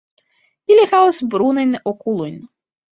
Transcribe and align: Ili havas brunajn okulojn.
Ili 0.75 0.87
havas 0.95 1.21
brunajn 1.37 1.79
okulojn. 1.95 2.45